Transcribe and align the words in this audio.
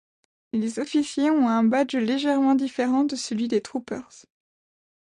Les 0.51 0.79
officiers 0.79 1.29
ont 1.29 1.47
un 1.47 1.63
badge 1.63 1.93
légèrement 1.93 2.55
différent 2.55 3.03
de 3.03 3.15
celui 3.15 3.47
des 3.47 3.61
troopers. 3.61 4.25